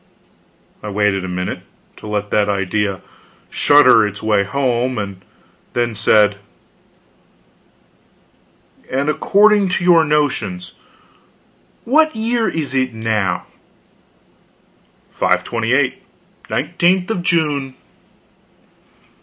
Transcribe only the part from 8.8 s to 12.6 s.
"And according to your notions, what year